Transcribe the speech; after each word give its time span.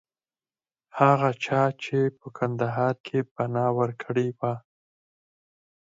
هغه 0.99 1.29
چا 1.43 1.63
چې 1.83 1.99
په 2.19 2.27
کندهار 2.37 2.95
کې 3.05 3.19
پناه 3.33 3.69
ورکړې 3.79 4.27
وه. 4.37 4.53